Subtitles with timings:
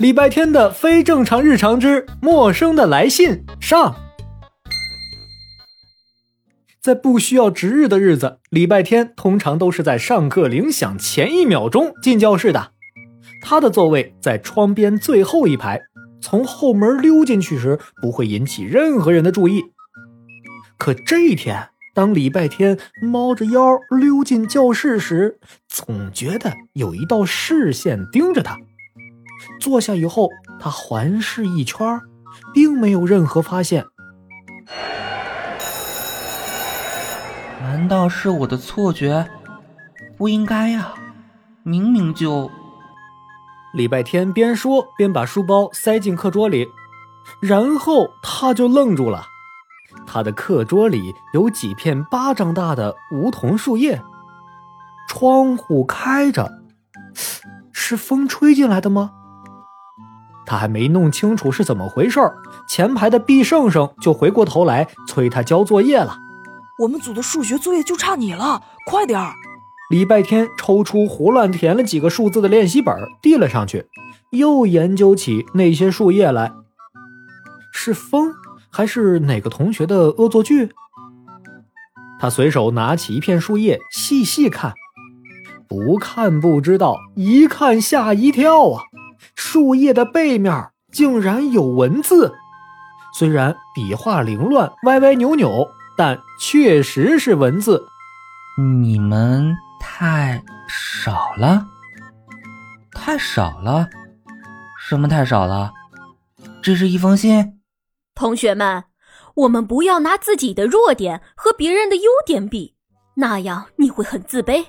[0.00, 3.96] 礼拜天的非正常日常之陌生的来信上。
[6.80, 12.72] 在不需要值日的日子，礼拜天通常都是在上课铃响前一秒钟进教室的。
[13.42, 15.82] 他的座位在窗边最后一排，
[16.22, 19.64] 从后门溜进去时不会引起任何人的注意。
[20.78, 25.38] 可这一天，当礼拜天猫着腰溜进教室时，
[25.68, 28.56] 总觉得有一道视线盯着他。
[29.60, 32.00] 坐下以后，他环视一圈，
[32.52, 33.84] 并没有任何发现。
[37.60, 39.28] 难道是我的错觉？
[40.16, 40.94] 不应该呀，
[41.62, 42.50] 明明就……
[43.72, 46.66] 礼拜天边说边把书包塞进课桌里，
[47.40, 49.24] 然后他就愣住了。
[50.06, 54.02] 他的课桌里有几片巴掌大的梧桐树叶，
[55.08, 56.50] 窗户开着，
[57.72, 59.12] 是风吹进来的吗？
[60.50, 62.20] 他还没弄清楚是怎么回事
[62.68, 66.18] 前排的毕胜胜就回过头来催他交作业了。
[66.80, 69.32] 我们组的数学作业就差你了，快点儿！
[69.92, 73.86] 礼拜天抽出胡乱填了几个数字的练习本，递了上去，
[74.32, 76.50] 又研究起那些树叶来。
[77.72, 78.32] 是风，
[78.70, 80.70] 还是哪个同学的恶作剧？
[82.18, 84.74] 他随手拿起一片树叶，细细看，
[85.68, 88.82] 不看不知道，一看吓一跳啊！
[89.40, 92.34] 树叶的背面竟然有文字，
[93.14, 95.66] 虽然笔画凌乱、歪歪扭扭。
[95.96, 97.86] 但确实是文字。
[98.80, 101.66] 你们太少了，
[102.92, 103.86] 太少了，
[104.78, 105.72] 什么太少了？
[106.62, 107.60] 这是一封信。
[108.14, 108.84] 同学们，
[109.34, 112.74] 我们不要拿自己的弱点和别人的优点比，
[113.16, 114.64] 那样你会很自卑。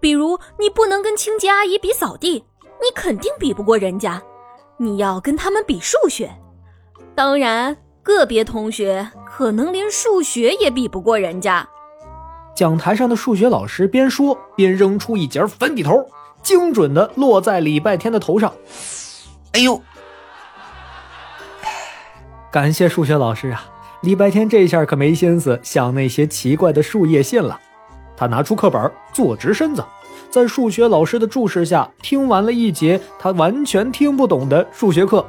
[0.00, 2.44] 比如，你不能跟清洁阿姨比扫地，
[2.82, 4.20] 你肯定比不过人家。
[4.76, 6.30] 你要跟他们比数学，
[7.14, 7.76] 当然。
[8.04, 11.64] 个别同学可能连数学也比不过人家。
[12.52, 16.04] 讲台上的数学老师边说边扔出一截粉笔头，
[16.42, 18.52] 精准的落在礼拜天的头上。
[19.52, 19.80] 哎呦！
[22.50, 23.64] 感谢数学老师啊！
[24.00, 27.60] 礼拜天这下可没心思想那些奇怪的树叶信了。
[28.16, 29.84] 他拿出课本，坐直身子，
[30.30, 35.26] 在数学老师的注视下听完了一节他完全听不懂的数学课。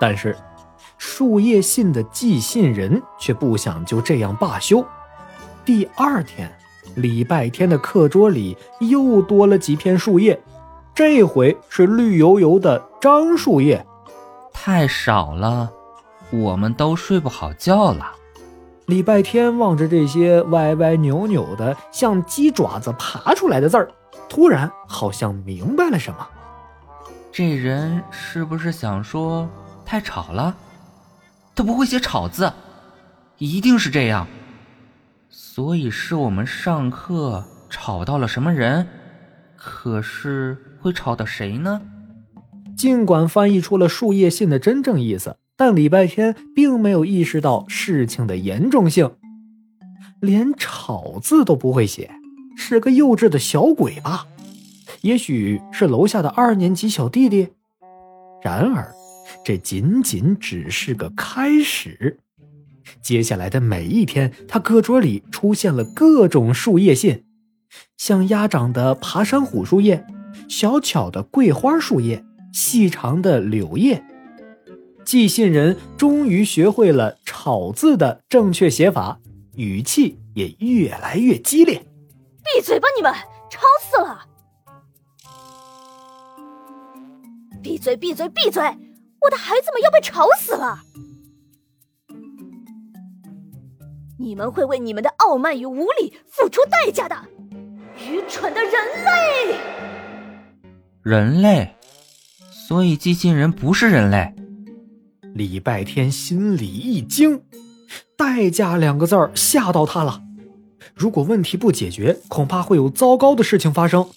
[0.00, 0.36] 但是。
[0.98, 4.84] 树叶信的寄信人却不想就这样罢休。
[5.64, 6.48] 第二天，
[6.94, 10.40] 礼拜天的课桌里又多了几片树叶，
[10.94, 13.84] 这回是绿油油的樟树叶。
[14.52, 15.68] 太少了，
[16.30, 18.12] 我们都睡不好觉了。
[18.86, 23.88] 礼拜天望着这些歪歪扭扭的、像鸡爪子爬出来的字儿，
[24.28, 26.26] 突然好像明白了什么。
[27.30, 29.48] 这人是不是想说
[29.84, 30.54] 太吵了？
[31.54, 32.52] 他不会写吵字，
[33.38, 34.26] 一定是这样。
[35.30, 38.86] 所以是我们上课吵到了什么人？
[39.56, 41.80] 可是会吵到谁呢？
[42.76, 49.12] 尽管翻译出了树叶信的真正意思，但礼拜天并没有意识到事情的严重性。
[50.18, 52.10] 连吵字都不会写，
[52.56, 54.26] 是个幼稚的小鬼吧？
[55.02, 57.50] 也许是楼下的二年级小弟弟。
[58.42, 58.92] 然而。
[59.44, 62.18] 这仅仅只是个开始，
[63.00, 67.22] 接下来的每一天，他课桌里出现了各种树叶信，
[67.96, 70.04] 像鸭掌的爬山虎树叶，
[70.48, 74.04] 小巧的桂花树叶，细长的柳叶。
[75.04, 79.18] 寄信人终于学会了“吵”字的正确写法，
[79.54, 81.84] 语气也越来越激烈。
[82.44, 83.12] 闭嘴吧，你们，
[83.50, 84.26] 吵死了！
[87.62, 88.62] 闭嘴，闭嘴，闭嘴！
[89.20, 90.80] 我的孩子们要被吵死了！
[94.18, 97.16] 你们会为你们的傲慢与无礼付出代价的，
[97.98, 98.72] 愚蠢的人
[99.04, 99.56] 类！
[101.02, 101.74] 人类，
[102.50, 104.34] 所以寄信人不是人类。
[105.34, 107.42] 礼拜天心里一惊，
[108.16, 110.22] 代价两个字儿吓到他了。
[110.94, 114.08] 如果问题不解决，恐怕会有糟糕的事情发生。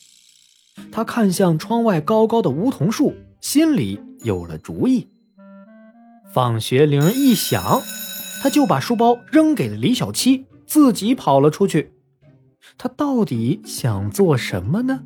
[0.91, 3.99] 他看向窗外高高的梧桐树，心里。
[4.23, 5.07] 有了主意，
[6.33, 7.79] 放学铃一响，
[8.41, 11.93] 他就把书包扔给了李小七，自己跑了出去。
[12.75, 15.03] 他到底想做什么呢？